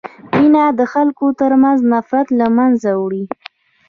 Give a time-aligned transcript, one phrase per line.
[0.35, 3.23] مینه د خلکو ترمنځ نفرت له منځه وړي.